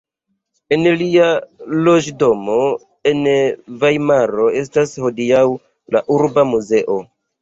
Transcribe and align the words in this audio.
En 0.75 0.87
lia 1.01 1.25
loĝdomo 1.87 2.57
en 3.11 3.21
Vajmaro 3.85 4.49
estas 4.63 4.95
hodiaŭ 5.05 5.45
la 5.97 6.03
Urba 6.17 6.47
muzeo. 6.55 6.99